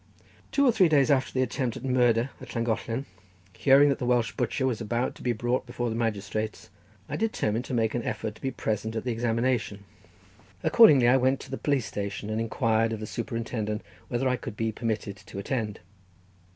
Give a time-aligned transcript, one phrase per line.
[0.51, 3.05] Two or three days after the attempt at murder at Llangollen,
[3.53, 6.71] hearing that the Welsh butcher was about to be brought before the magistrates,
[7.07, 9.83] I determined to make an effort to be present at the examination.
[10.63, 14.57] Accordingly I went to the police station and inquired of the superintendent whether I could
[14.57, 15.81] be permitted to attend.